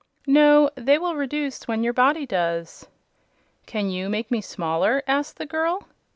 "No; 0.25 0.71
they 0.73 0.97
will 0.97 1.13
reduce 1.15 1.67
when 1.67 1.83
your 1.83 1.93
body 1.93 2.25
does." 2.25 2.87
"Can 3.67 3.91
YOU 3.91 4.09
make 4.09 4.31
me 4.31 4.41
smaller?" 4.41 5.03
asked 5.05 5.37
the 5.37 5.45
girl. 5.45 5.85